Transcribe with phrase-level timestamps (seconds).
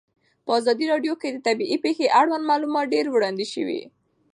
[0.45, 3.81] په ازادي راډیو کې د طبیعي پېښې اړوند معلومات ډېر وړاندې شوي.